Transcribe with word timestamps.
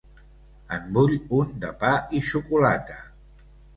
En 0.77 0.87
vull 0.95 1.13
un 1.41 1.53
de 1.65 1.71
pa 1.83 1.91
i 2.21 2.25
xocolata. 2.31 2.97